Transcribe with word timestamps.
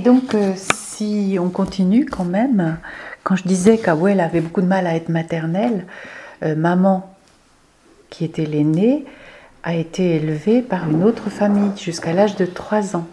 Et 0.00 0.02
donc, 0.02 0.34
euh, 0.34 0.54
si 0.56 1.36
on 1.38 1.50
continue 1.50 2.06
quand 2.06 2.24
même, 2.24 2.78
quand 3.22 3.36
je 3.36 3.42
disais 3.42 3.76
qu'Awel 3.76 4.20
avait 4.20 4.40
beaucoup 4.40 4.62
de 4.62 4.66
mal 4.66 4.86
à 4.86 4.96
être 4.96 5.10
maternelle, 5.10 5.84
euh, 6.42 6.56
maman, 6.56 7.14
qui 8.08 8.24
était 8.24 8.46
l'aînée, 8.46 9.04
a 9.62 9.74
été 9.74 10.16
élevée 10.16 10.62
par 10.62 10.88
une 10.88 11.04
autre 11.04 11.28
famille 11.28 11.72
jusqu'à 11.76 12.14
l'âge 12.14 12.36
de 12.36 12.46
3 12.46 12.96
ans. 12.96 13.04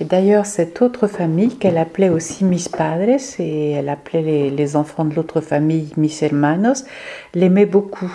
Et 0.00 0.04
d'ailleurs, 0.04 0.44
cette 0.44 0.82
autre 0.82 1.06
famille, 1.06 1.58
qu'elle 1.58 1.78
appelait 1.78 2.08
aussi 2.08 2.44
Mis 2.44 2.68
Padres, 2.68 3.20
et 3.38 3.70
elle 3.70 3.88
appelait 3.88 4.22
les, 4.22 4.50
les 4.50 4.74
enfants 4.74 5.04
de 5.04 5.14
l'autre 5.14 5.40
famille 5.40 5.92
Mis 5.96 6.18
Hermanos, 6.22 6.84
l'aimait 7.34 7.66
beaucoup. 7.66 8.12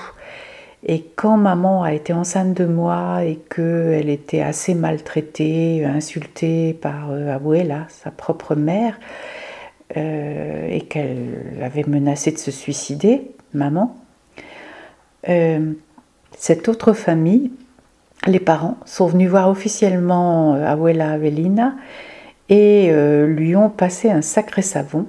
Et 0.86 1.04
quand 1.16 1.38
maman 1.38 1.84
a 1.84 1.94
été 1.94 2.14
enceinte 2.14 2.54
de 2.54 2.66
moi 2.66 3.24
et 3.24 3.40
qu'elle 3.54 4.10
était 4.10 4.42
assez 4.42 4.76
maltraitée, 4.76 5.84
insultée 5.84 6.74
par 6.74 7.12
euh, 7.12 7.34
Abuela, 7.34 7.88
sa 7.90 8.12
propre 8.12 8.56
mère, 8.56 9.00
euh, 9.96 10.68
et 10.70 10.82
qu'elle 10.82 11.60
avait 11.64 11.86
menacé 11.88 12.32
de 12.32 12.38
se 12.38 12.52
suicider, 12.52 13.32
maman, 13.54 13.98
euh, 15.30 15.74
cette 16.38 16.70
autre 16.70 16.94
famille, 16.94 17.52
les 18.28 18.40
parents, 18.40 18.78
sont 18.86 19.08
venus 19.08 19.30
voir 19.30 19.50
officiellement 19.50 20.54
Abuela 20.54 21.12
Avelina 21.12 21.76
et 22.50 22.92
lui 23.26 23.56
ont 23.56 23.70
passé 23.70 24.10
un 24.10 24.22
sacré 24.22 24.62
savon 24.62 25.06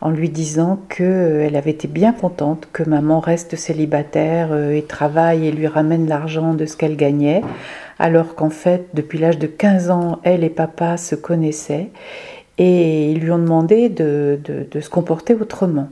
en 0.00 0.10
lui 0.10 0.28
disant 0.28 0.78
qu'elle 0.88 1.56
avait 1.56 1.70
été 1.70 1.88
bien 1.88 2.12
contente 2.12 2.68
que 2.72 2.82
maman 2.82 3.20
reste 3.20 3.56
célibataire 3.56 4.48
euh, 4.52 4.72
et 4.72 4.82
travaille 4.82 5.46
et 5.46 5.52
lui 5.52 5.66
ramène 5.66 6.08
l'argent 6.08 6.54
de 6.54 6.66
ce 6.66 6.76
qu'elle 6.76 6.96
gagnait, 6.96 7.42
alors 7.98 8.34
qu'en 8.34 8.50
fait, 8.50 8.88
depuis 8.94 9.18
l'âge 9.18 9.38
de 9.38 9.46
15 9.46 9.90
ans, 9.90 10.20
elle 10.22 10.44
et 10.44 10.50
papa 10.50 10.96
se 10.96 11.14
connaissaient 11.14 11.90
et 12.58 13.10
ils 13.10 13.20
lui 13.20 13.30
ont 13.30 13.38
demandé 13.38 13.88
de, 13.88 14.38
se 14.80 14.90
comporter 14.90 15.34
autrement. 15.34 15.88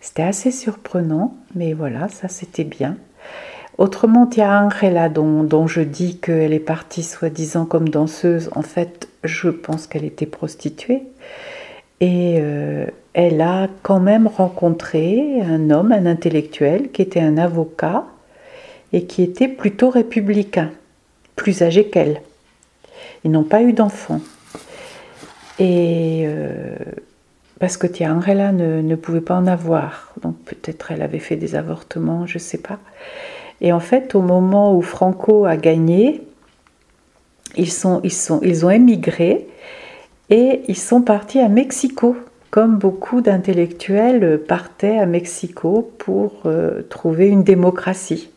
C'était 0.00 0.22
assez 0.22 0.50
surprenant, 0.50 1.34
mais 1.54 1.72
voilà, 1.72 2.08
ça 2.08 2.28
c'était 2.28 2.64
bien. 2.64 2.96
Autrement, 3.78 4.28
il 4.32 4.38
y 4.38 4.42
a 4.42 4.64
Angela 4.64 5.08
dont, 5.08 5.42
dont 5.42 5.66
je 5.66 5.80
dis 5.80 6.18
qu'elle 6.18 6.52
est 6.52 6.60
partie 6.60 7.02
soi-disant 7.02 7.64
comme 7.64 7.88
danseuse. 7.88 8.50
En 8.54 8.62
fait, 8.62 9.07
je 9.24 9.48
pense 9.48 9.86
qu'elle 9.86 10.04
était 10.04 10.26
prostituée. 10.26 11.02
Et 12.00 12.36
euh, 12.38 12.86
elle 13.12 13.40
a 13.40 13.68
quand 13.82 13.98
même 13.98 14.26
rencontré 14.26 15.40
un 15.42 15.70
homme, 15.70 15.92
un 15.92 16.06
intellectuel, 16.06 16.90
qui 16.90 17.02
était 17.02 17.20
un 17.20 17.38
avocat 17.38 18.04
et 18.92 19.04
qui 19.04 19.22
était 19.22 19.48
plutôt 19.48 19.90
républicain, 19.90 20.70
plus 21.34 21.62
âgé 21.62 21.88
qu'elle. 21.88 22.22
Ils 23.24 23.30
n'ont 23.30 23.44
pas 23.44 23.62
eu 23.62 23.72
d'enfants. 23.72 24.20
Et 25.58 26.22
euh, 26.26 26.76
parce 27.58 27.76
que 27.76 27.88
Tia 27.88 28.14
Angela 28.14 28.52
ne, 28.52 28.80
ne, 28.80 28.94
pouvait 28.94 29.20
pas 29.20 29.34
en 29.34 29.48
avoir, 29.48 30.12
donc 30.22 30.36
peut-être 30.44 30.92
elle 30.92 31.02
avait 31.02 31.18
fait 31.18 31.34
des 31.34 31.56
avortements, 31.56 32.26
je 32.26 32.34
ne 32.34 32.42
sais 32.42 32.58
pas. 32.58 32.78
Et 33.60 33.72
en 33.72 33.80
fait, 33.80 34.14
au 34.14 34.20
moment 34.20 34.76
où 34.76 34.82
Franco 34.82 35.44
a 35.44 35.56
gagné, 35.56 36.22
ils, 37.58 37.70
sont, 37.70 38.00
ils, 38.04 38.12
sont, 38.12 38.40
ils 38.42 38.64
ont 38.64 38.70
émigré 38.70 39.46
et 40.30 40.62
ils 40.68 40.78
sont 40.78 41.02
partis 41.02 41.40
à 41.40 41.48
Mexico, 41.48 42.16
comme 42.50 42.78
beaucoup 42.78 43.20
d'intellectuels 43.20 44.40
partaient 44.46 44.98
à 44.98 45.06
Mexico 45.06 45.90
pour 45.98 46.42
euh, 46.46 46.82
trouver 46.88 47.28
une 47.28 47.42
démocratie. 47.42 48.30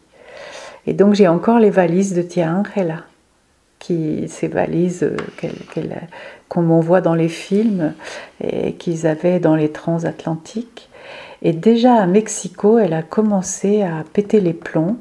Et 0.87 0.93
donc 0.93 1.13
j'ai 1.13 1.27
encore 1.27 1.59
les 1.59 1.69
valises 1.69 2.13
de 2.13 2.21
Tia 2.21 2.51
Angela, 2.51 3.03
qui, 3.79 4.27
ces 4.27 4.47
valises 4.47 5.03
euh, 5.03 5.15
qu'on 6.49 6.79
voit 6.79 7.01
dans 7.01 7.15
les 7.15 7.29
films 7.29 7.93
et 8.43 8.73
qu'ils 8.73 9.07
avaient 9.07 9.39
dans 9.39 9.55
les 9.55 9.71
transatlantiques. 9.71 10.89
Et 11.41 11.53
déjà 11.53 11.95
à 11.95 12.05
Mexico, 12.05 12.77
elle 12.77 12.93
a 12.93 13.01
commencé 13.01 13.81
à 13.81 14.03
péter 14.13 14.39
les 14.39 14.53
plombs. 14.53 14.97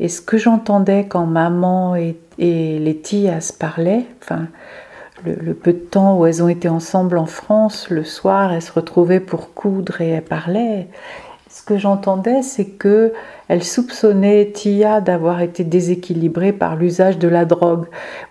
Et 0.00 0.08
ce 0.08 0.20
que 0.20 0.36
j'entendais 0.36 1.06
quand 1.06 1.26
maman 1.26 1.96
et, 1.96 2.16
et 2.42 2.80
les 2.80 2.96
Tias 2.96 3.54
parlaient, 3.56 4.04
enfin, 4.20 4.48
le, 5.24 5.54
peu 5.54 5.72
de 5.72 5.78
temps 5.78 6.18
où 6.18 6.26
elles 6.26 6.42
ont 6.42 6.48
été 6.48 6.68
ensemble 6.68 7.16
en 7.16 7.26
France, 7.26 7.88
le 7.88 8.02
soir, 8.02 8.52
elles 8.52 8.62
se 8.62 8.72
retrouvaient 8.72 9.20
pour 9.20 9.54
coudre 9.54 10.00
et 10.00 10.08
elles 10.08 10.24
parlaient. 10.24 10.88
Ce 11.48 11.62
que 11.62 11.78
j'entendais, 11.78 12.42
c'est 12.42 12.64
que 12.64 13.12
elle 13.46 13.62
soupçonnait 13.62 14.50
Tia 14.52 15.00
d'avoir 15.00 15.40
été 15.40 15.62
déséquilibrée 15.62 16.52
par 16.52 16.74
l'usage 16.74 17.16
de 17.16 17.28
la 17.28 17.44
drogue. 17.44 17.86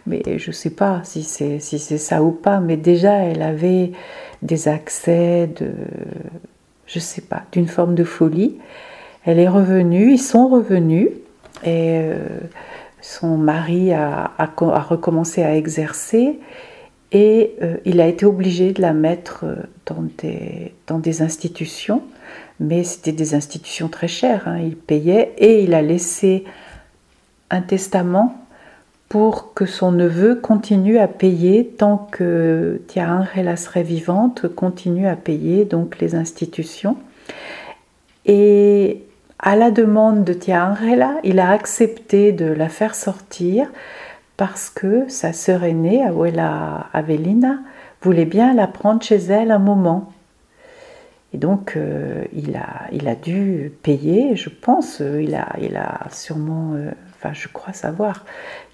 Mais 0.08 0.22
je 0.38 0.50
ne 0.50 0.56
sais 0.56 0.72
pas 0.72 1.00
si 1.06 1.24
c'est 1.24 1.60
si 1.60 1.80
c'est 1.80 1.98
ça 1.98 2.22
ou 2.22 2.32
pas. 2.32 2.60
Mais 2.60 2.76
déjà, 2.76 3.14
elle 3.14 3.44
avait 3.44 3.94
des 4.42 4.68
accès 4.68 5.48
de, 5.48 5.72
je 6.86 7.00
sais 7.00 7.22
pas, 7.22 7.44
d'une 7.54 7.68
forme 7.68 7.96
de 7.96 8.04
folie. 8.04 8.58
Elle 9.24 9.40
est 9.40 9.48
revenue, 9.48 10.12
ils 10.12 10.22
sont 10.22 10.50
revenus 10.50 11.10
et 11.64 12.00
euh, 12.02 12.16
son 13.02 13.38
mari 13.38 13.94
a, 13.94 14.32
recommencé 14.58 15.44
à 15.44 15.56
exercer 15.56 16.40
et 17.12 17.56
euh, 17.62 17.78
il 17.84 18.00
a 18.00 18.08
été 18.08 18.26
obligé 18.26 18.72
de 18.72 18.82
la 18.82 18.94
mettre 18.94 19.44
euh, 19.44 19.56
dans 19.86 20.04
des, 20.20 20.74
dans 20.88 21.00
des 21.00 21.22
institutions, 21.22 22.04
mais 22.60 22.84
c'était 22.84 23.12
des 23.12 23.36
institutions 23.36 23.90
très 23.90 24.08
chères, 24.08 24.48
hein. 24.48 24.60
il 24.60 24.78
payait, 24.78 25.34
et 25.38 25.64
il 25.64 25.74
a 25.74 25.82
laissé 25.82 26.46
un 27.50 27.62
testament 27.62 28.38
pour 29.10 29.54
que 29.54 29.66
son 29.66 29.92
neveu 29.92 30.36
continue 30.36 30.98
à 30.98 31.10
payer 31.10 31.68
tant 31.68 31.98
que 31.98 32.82
Tia 32.88 33.14
Angela 33.14 33.58
serait 33.58 33.84
vivante, 33.84 34.48
continue 34.48 35.06
à 35.06 35.18
payer 35.18 35.66
donc 35.66 36.00
les 36.00 36.16
institutions. 36.16 36.96
Et 38.26 39.04
à 39.42 39.56
la 39.56 39.72
demande 39.72 40.24
de 40.24 40.34
Tia 40.34 40.66
Angela, 40.66 41.18
il 41.24 41.40
a 41.40 41.50
accepté 41.50 42.32
de 42.32 42.46
la 42.46 42.70
faire 42.70 42.96
sortir 42.96 43.68
parce 44.38 44.70
que 44.70 45.08
sa 45.10 45.34
sœur 45.34 45.64
aînée, 45.64 46.04
Abuela 46.04 46.88
Avelina, 46.94 47.60
voulait 48.02 48.26
bien 48.26 48.54
la 48.54 48.68
prendre 48.68 49.02
chez 49.04 49.18
elle 49.18 49.52
un 49.52 49.60
moment. 49.60 50.12
Et 51.34 51.38
donc, 51.38 51.74
euh, 51.76 52.24
il, 52.34 52.56
a, 52.58 53.16
dû 53.16 53.72
payer, 53.84 54.36
je 54.36 54.50
pense, 54.50 55.00
euh, 55.02 55.22
il, 55.22 55.34
a, 55.36 55.48
il 55.62 55.78
a 55.78 56.08
sûrement, 56.12 56.74
euh, 56.74 56.92
enfin, 57.16 57.34
je 57.34 57.48
crois 57.48 57.74
savoir, 57.74 58.26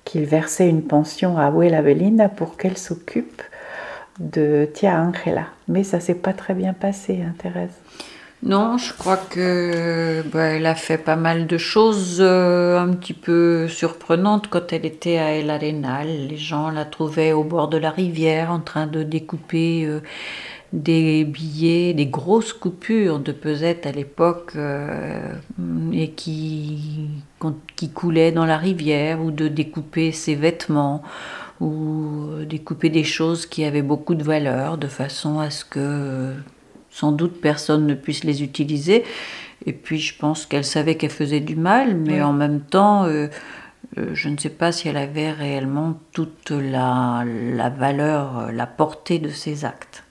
qu'il 0.05 0.25
versait 0.25 0.69
une 0.69 0.81
pension 0.81 1.37
à 1.37 1.45
Abuela 1.45 1.79
Avelina 1.79 2.29
pour 2.29 2.57
qu'elle 2.57 2.77
s'occupe 2.77 3.43
de 4.19 4.67
Tia 4.73 4.99
Angela. 5.01 5.47
Mais 5.67 5.83
ça 5.83 5.99
s'est 5.99 6.15
pas 6.15 6.33
très 6.33 6.55
bien 6.55 6.73
passé, 6.73 7.21
hein, 7.21 7.33
Thérèse. 7.37 7.77
Non, 8.47 8.77
je 8.77 8.93
crois 8.93 9.17
que 9.17 10.23
bah, 10.31 10.43
elle 10.43 10.67
a 10.67 10.75
fait 10.75 10.97
pas 10.97 11.17
mal 11.17 11.47
de 11.47 11.57
choses 11.57 12.19
euh, 12.21 12.79
un 12.79 12.93
petit 12.93 13.13
peu 13.13 13.67
surprenantes 13.67 14.47
quand 14.47 14.71
elle 14.71 14.85
était 14.85 15.17
à 15.17 15.35
El 15.35 15.49
Arenal. 15.49 16.07
Les 16.29 16.37
gens 16.37 16.69
la 16.69 16.85
trouvaient 16.85 17.33
au 17.33 17.43
bord 17.43 17.67
de 17.67 17.75
la 17.75 17.91
rivière 17.91 18.49
en 18.49 18.61
train 18.61 18.87
de 18.87 19.03
découper 19.03 19.85
euh, 19.85 19.99
des 20.71 21.25
billets, 21.25 21.93
des 21.93 22.05
grosses 22.05 22.53
coupures 22.53 23.19
de 23.19 23.33
pesettes 23.33 23.85
à 23.85 23.91
l'époque 23.91 24.53
euh, 24.55 25.33
et 25.91 26.11
qui, 26.11 27.09
qui 27.75 27.89
coulaient 27.89 28.31
dans 28.31 28.45
la 28.45 28.57
rivière 28.57 29.21
ou 29.21 29.31
de 29.31 29.49
découper 29.49 30.13
ses 30.13 30.35
vêtements 30.35 31.03
ou 31.59 32.45
découper 32.47 32.89
des 32.89 33.03
choses 33.03 33.45
qui 33.45 33.65
avaient 33.65 33.81
beaucoup 33.81 34.15
de 34.15 34.23
valeur 34.23 34.77
de 34.77 34.87
façon 34.87 35.39
à 35.39 35.49
ce 35.49 35.65
que 35.65 36.33
sans 36.97 37.11
doute 37.11 37.39
personne 37.39 37.85
ne 37.85 37.93
puisse 37.93 38.23
les 38.23 38.41
utiliser. 38.41 39.03
Et 39.67 39.73
puis 39.73 39.99
je 39.99 40.17
pense 40.17 40.47
qu'elle 40.47 40.65
savait 40.65 40.95
qu'elle 40.95 41.11
faisait 41.11 41.41
du 41.41 41.55
mal, 41.55 41.95
mais 41.95 42.23
en 42.23 42.33
même 42.33 42.61
temps, 42.61 43.05
euh, 43.05 43.27
euh, 43.97 44.09
je 44.13 44.29
ne 44.29 44.37
sais 44.37 44.49
pas 44.49 44.71
si 44.71 44.87
elle 44.87 44.97
avait 44.97 45.31
réellement 45.31 45.99
toute 46.11 46.49
la, 46.49 47.23
la 47.25 47.69
valeur, 47.69 48.51
la 48.51 48.65
portée 48.65 49.19
de 49.19 49.29
ses 49.29 49.63
actes. 49.63 50.03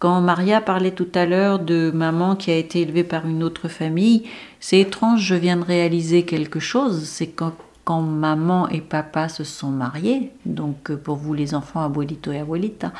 Quand 0.00 0.20
Maria 0.20 0.60
parlait 0.60 0.90
tout 0.90 1.12
à 1.14 1.24
l'heure 1.24 1.60
de 1.60 1.92
maman 1.92 2.34
qui 2.34 2.50
a 2.50 2.56
été 2.56 2.80
élevée 2.80 3.04
par 3.04 3.24
une 3.24 3.44
autre 3.44 3.68
famille, 3.68 4.24
c'est 4.58 4.80
étrange, 4.80 5.20
je 5.20 5.36
viens 5.36 5.56
de 5.56 5.64
réaliser 5.64 6.24
quelque 6.24 6.58
chose, 6.58 7.04
c'est 7.04 7.28
quand, 7.28 7.52
quand 7.84 8.00
maman 8.00 8.68
et 8.68 8.80
papa 8.80 9.28
se 9.28 9.44
sont 9.44 9.70
mariés, 9.70 10.32
donc 10.46 10.90
euh, 10.90 10.96
pour 10.96 11.14
vous 11.14 11.34
les 11.34 11.54
enfants, 11.54 11.80
abuelito 11.80 12.32
et 12.32 12.40
abuelita, 12.40 12.92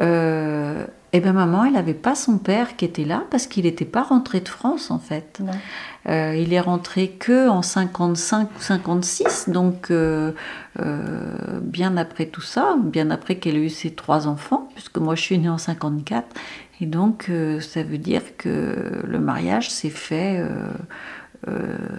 euh, 0.00 0.86
et 1.14 1.20
bien 1.20 1.34
maman, 1.34 1.66
elle 1.66 1.74
n'avait 1.74 1.92
pas 1.92 2.14
son 2.14 2.38
père 2.38 2.74
qui 2.76 2.86
était 2.86 3.04
là 3.04 3.24
parce 3.30 3.46
qu'il 3.46 3.64
n'était 3.64 3.84
pas 3.84 4.02
rentré 4.02 4.40
de 4.40 4.48
France 4.48 4.90
en 4.90 4.98
fait. 4.98 5.42
Euh, 6.08 6.34
il 6.34 6.54
est 6.54 6.60
rentré 6.60 7.08
que 7.10 7.50
en 7.50 7.60
55 7.60 8.48
ou 8.56 8.60
56, 8.60 9.50
donc 9.50 9.90
euh, 9.90 10.32
euh, 10.80 11.60
bien 11.60 11.98
après 11.98 12.26
tout 12.26 12.40
ça, 12.40 12.76
bien 12.82 13.10
après 13.10 13.36
qu'elle 13.36 13.56
ait 13.56 13.66
eu 13.66 13.68
ses 13.68 13.90
trois 13.90 14.26
enfants, 14.26 14.70
puisque 14.74 14.96
moi 14.96 15.14
je 15.14 15.20
suis 15.20 15.38
née 15.38 15.50
en 15.50 15.58
54. 15.58 16.26
Et 16.80 16.86
donc 16.86 17.30
ça 17.60 17.82
veut 17.82 17.98
dire 17.98 18.22
que 18.38 19.02
le 19.06 19.18
mariage 19.20 19.70
s'est 19.70 19.90
fait 19.90 20.42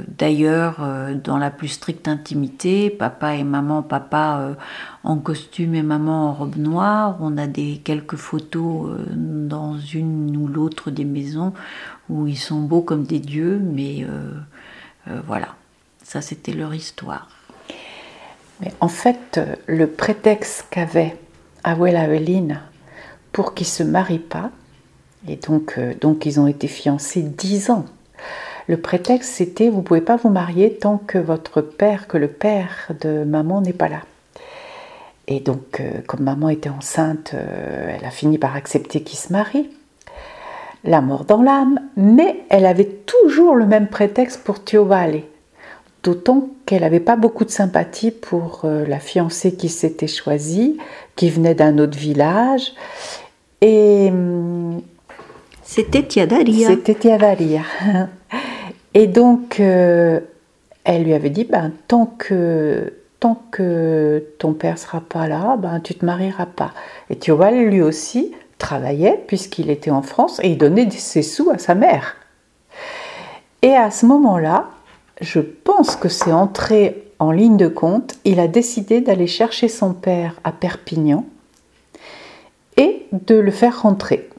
D'ailleurs, 0.07 0.79
dans 1.23 1.37
la 1.37 1.51
plus 1.51 1.67
stricte 1.67 2.07
intimité, 2.07 2.89
papa 2.89 3.35
et 3.35 3.43
maman, 3.43 3.81
papa 3.81 4.55
en 5.03 5.17
costume 5.17 5.75
et 5.75 5.83
maman 5.83 6.29
en 6.29 6.33
robe 6.33 6.55
noire. 6.55 7.17
On 7.19 7.37
a 7.37 7.47
des 7.47 7.81
quelques 7.83 8.15
photos 8.15 8.91
dans 9.09 9.77
une 9.77 10.37
ou 10.37 10.47
l'autre 10.47 10.91
des 10.91 11.03
maisons 11.03 11.53
où 12.09 12.25
ils 12.25 12.37
sont 12.37 12.61
beaux 12.61 12.81
comme 12.81 13.03
des 13.03 13.19
dieux, 13.19 13.59
mais 13.61 14.07
voilà, 15.27 15.55
ça 16.03 16.21
c'était 16.21 16.53
leur 16.53 16.73
histoire. 16.73 17.27
Mais 18.61 18.71
en 18.79 18.87
fait, 18.87 19.41
le 19.67 19.87
prétexte 19.87 20.67
qu'avait 20.69 21.17
Abuela 21.63 22.01
Aveline 22.01 22.61
pour 23.33 23.53
qu'ils 23.53 23.67
se 23.67 23.83
marient 23.83 24.19
pas, 24.19 24.51
et 25.27 25.37
donc, 25.37 25.75
euh, 25.77 25.93
donc 25.99 26.25
ils 26.25 26.39
ont 26.39 26.47
été 26.47 26.67
fiancés 26.67 27.21
dix 27.23 27.69
ans. 27.69 27.85
Le 28.67 28.77
prétexte 28.77 29.33
c'était 29.33 29.69
vous 29.69 29.77
ne 29.77 29.83
pouvez 29.83 30.01
pas 30.01 30.15
vous 30.15 30.29
marier 30.29 30.75
tant 30.75 30.97
que 30.97 31.17
votre 31.17 31.61
père, 31.61 32.07
que 32.07 32.17
le 32.17 32.27
père 32.27 32.91
de 33.01 33.23
maman 33.23 33.61
n'est 33.61 33.73
pas 33.73 33.89
là. 33.89 34.01
Et 35.27 35.39
donc, 35.39 35.79
euh, 35.79 36.01
comme 36.05 36.21
maman 36.21 36.49
était 36.49 36.69
enceinte, 36.69 37.31
euh, 37.33 37.95
elle 37.97 38.05
a 38.05 38.11
fini 38.11 38.37
par 38.37 38.55
accepter 38.55 39.01
qu'ils 39.03 39.19
se 39.19 39.31
marient. 39.31 39.69
La 40.83 40.99
mort 40.99 41.23
dans 41.23 41.41
l'âme, 41.41 41.79
mais 41.95 42.41
elle 42.49 42.65
avait 42.65 42.89
toujours 43.05 43.55
le 43.55 43.65
même 43.65 43.87
prétexte 43.87 44.43
pour 44.43 44.63
Tiovale. 44.63 45.21
D'autant 46.03 46.49
qu'elle 46.65 46.81
n'avait 46.81 46.99
pas 46.99 47.15
beaucoup 47.15 47.45
de 47.45 47.49
sympathie 47.49 48.11
pour 48.11 48.61
euh, 48.65 48.85
la 48.85 48.99
fiancée 48.99 49.55
qui 49.55 49.69
s'était 49.69 50.07
choisie, 50.07 50.77
qui 51.15 51.29
venait 51.29 51.55
d'un 51.55 51.77
autre 51.77 51.97
village. 51.97 52.73
Et. 53.61 54.09
Hum, 54.09 54.81
c'était 55.61 56.03
Tiadaria. 56.03 56.67
C'était 56.67 56.95
Tiadaria. 56.95 57.61
Et 58.93 59.07
donc, 59.07 59.59
euh, 59.59 60.19
elle 60.83 61.03
lui 61.03 61.13
avait 61.13 61.29
dit 61.29 61.45
ben, 61.45 61.71
tant, 61.87 62.05
que, 62.05 62.93
tant 63.19 63.41
que 63.51 64.23
ton 64.39 64.53
père 64.53 64.77
sera 64.77 65.01
pas 65.01 65.27
là, 65.27 65.57
ben, 65.57 65.79
tu 65.79 65.95
te 65.95 66.05
marieras 66.05 66.45
pas. 66.45 66.73
Et 67.09 67.15
Thioval, 67.15 67.65
lui 67.65 67.81
aussi, 67.81 68.33
travaillait 68.57 69.23
puisqu'il 69.27 69.69
était 69.69 69.91
en 69.91 70.01
France 70.01 70.39
et 70.43 70.49
il 70.49 70.57
donnait 70.57 70.89
ses 70.89 71.21
sous 71.21 71.49
à 71.49 71.57
sa 71.57 71.75
mère. 71.75 72.15
Et 73.61 73.75
à 73.75 73.91
ce 73.91 74.05
moment-là, 74.05 74.69
je 75.21 75.39
pense 75.39 75.95
que 75.95 76.09
c'est 76.09 76.31
entré 76.31 77.03
en 77.19 77.31
ligne 77.31 77.57
de 77.57 77.67
compte, 77.67 78.15
il 78.25 78.39
a 78.39 78.47
décidé 78.47 79.01
d'aller 79.01 79.27
chercher 79.27 79.67
son 79.67 79.93
père 79.93 80.39
à 80.43 80.51
Perpignan 80.51 81.25
et 82.75 83.05
de 83.11 83.35
le 83.35 83.51
faire 83.51 83.83
rentrer. 83.83 84.29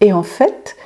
Et 0.00 0.12
en 0.12 0.22
fait, 0.22 0.76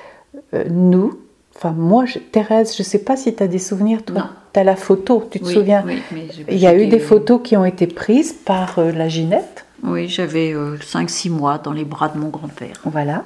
euh, 0.52 0.64
nous, 0.68 1.18
enfin 1.56 1.72
moi, 1.72 2.04
Thérèse, 2.32 2.76
je 2.76 2.82
ne 2.82 2.86
sais 2.86 2.98
pas 2.98 3.16
si 3.16 3.34
tu 3.34 3.42
as 3.42 3.48
des 3.48 3.58
souvenirs, 3.58 4.04
toi, 4.04 4.30
tu 4.52 4.60
as 4.60 4.64
la 4.64 4.76
photo, 4.76 5.26
tu 5.30 5.40
te 5.40 5.46
souviens 5.46 5.84
oui, 5.86 6.02
Il 6.48 6.58
y 6.58 6.66
a 6.66 6.74
eu 6.74 6.86
des 6.86 6.98
photos 6.98 7.40
qui 7.42 7.56
ont 7.56 7.64
été 7.64 7.86
prises 7.86 8.32
par 8.32 8.78
euh, 8.78 8.92
la 8.92 9.08
Ginette. 9.08 9.66
Oui, 9.82 10.08
j'avais 10.08 10.54
5-6 10.54 11.28
euh, 11.28 11.32
mois 11.32 11.58
dans 11.58 11.72
les 11.72 11.84
bras 11.84 12.08
de 12.08 12.18
mon 12.18 12.28
grand-père. 12.28 12.80
Voilà. 12.84 13.24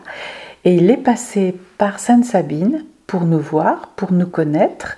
Et 0.64 0.74
il 0.74 0.90
est 0.90 0.96
passé 0.96 1.54
par 1.78 1.98
Sainte-Sabine 2.00 2.84
pour 3.06 3.24
nous 3.24 3.38
voir, 3.38 3.88
pour 3.96 4.12
nous 4.12 4.26
connaître, 4.26 4.96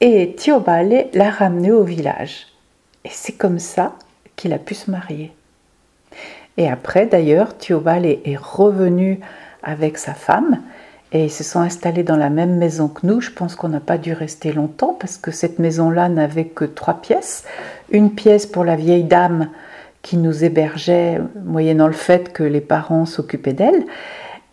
et 0.00 0.34
Thiobale 0.34 1.06
l'a 1.14 1.30
ramené 1.30 1.72
au 1.72 1.84
village. 1.84 2.46
Et 3.04 3.10
c'est 3.10 3.32
comme 3.32 3.58
ça 3.58 3.94
qu'il 4.34 4.52
a 4.52 4.58
pu 4.58 4.74
se 4.74 4.90
marier. 4.90 5.32
Et 6.56 6.68
après, 6.68 7.06
d'ailleurs, 7.06 7.56
Thiobale 7.56 8.06
est 8.06 8.38
revenu 8.38 9.20
avec 9.62 9.98
sa 9.98 10.14
femme 10.14 10.60
et 11.12 11.26
ils 11.26 11.30
se 11.30 11.44
sont 11.44 11.60
installés 11.60 12.02
dans 12.02 12.16
la 12.16 12.30
même 12.30 12.56
maison 12.56 12.88
que 12.88 13.06
nous. 13.06 13.20
Je 13.20 13.30
pense 13.30 13.54
qu'on 13.54 13.68
n'a 13.68 13.80
pas 13.80 13.98
dû 13.98 14.12
rester 14.12 14.52
longtemps 14.52 14.96
parce 14.98 15.18
que 15.18 15.30
cette 15.30 15.58
maison-là 15.58 16.08
n'avait 16.08 16.46
que 16.46 16.64
trois 16.64 16.94
pièces. 16.94 17.44
Une 17.90 18.10
pièce 18.10 18.46
pour 18.46 18.64
la 18.64 18.76
vieille 18.76 19.04
dame 19.04 19.48
qui 20.02 20.16
nous 20.16 20.44
hébergeait, 20.44 21.20
moyennant 21.44 21.86
le 21.86 21.92
fait 21.92 22.32
que 22.32 22.42
les 22.42 22.60
parents 22.60 23.06
s'occupaient 23.06 23.52
d'elle. 23.52 23.84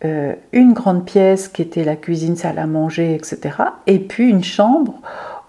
Euh, 0.04 0.34
une 0.52 0.72
grande 0.72 1.04
pièce 1.04 1.48
qui 1.48 1.62
était 1.62 1.84
la 1.84 1.96
cuisine, 1.96 2.36
salle 2.36 2.58
à 2.58 2.66
manger, 2.66 3.14
etc. 3.14 3.56
Et 3.86 3.98
puis 3.98 4.28
une 4.28 4.44
chambre 4.44 4.94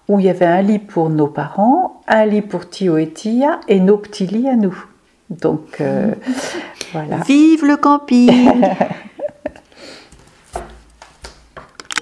où 0.08 0.20
il 0.20 0.26
y 0.26 0.30
avait 0.30 0.46
un 0.46 0.62
lit 0.62 0.80
pour 0.80 1.10
nos 1.10 1.28
parents, 1.28 2.02
un 2.08 2.26
lit 2.26 2.42
pour 2.42 2.70
Tio 2.70 2.98
et 2.98 3.10
Tia 3.10 3.60
et 3.68 3.80
nos 3.80 3.98
petits 3.98 4.28
lits 4.28 4.48
à 4.48 4.56
nous. 4.56 4.86
Donc 5.30 5.82
euh, 5.82 6.14
voilà. 6.94 7.18
Vive 7.28 7.66
le 7.66 7.78
camping 7.78 8.62